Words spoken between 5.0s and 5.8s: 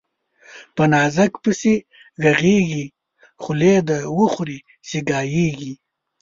ګايږي